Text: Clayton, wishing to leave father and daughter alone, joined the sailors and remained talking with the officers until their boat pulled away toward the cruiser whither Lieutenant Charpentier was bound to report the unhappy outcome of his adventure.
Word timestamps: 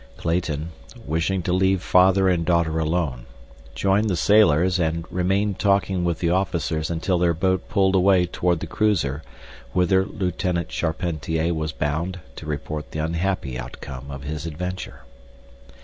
Clayton, 0.17 0.71
wishing 1.05 1.43
to 1.43 1.53
leave 1.53 1.83
father 1.83 2.27
and 2.27 2.43
daughter 2.43 2.79
alone, 2.79 3.27
joined 3.75 4.09
the 4.09 4.15
sailors 4.15 4.79
and 4.79 5.05
remained 5.11 5.59
talking 5.59 6.03
with 6.03 6.17
the 6.17 6.31
officers 6.31 6.89
until 6.89 7.19
their 7.19 7.35
boat 7.35 7.69
pulled 7.69 7.93
away 7.93 8.25
toward 8.25 8.61
the 8.61 8.65
cruiser 8.65 9.21
whither 9.73 10.03
Lieutenant 10.03 10.69
Charpentier 10.71 11.53
was 11.53 11.71
bound 11.71 12.19
to 12.37 12.47
report 12.47 12.89
the 12.89 12.97
unhappy 12.99 13.59
outcome 13.59 14.09
of 14.09 14.23
his 14.23 14.47
adventure. 14.47 15.01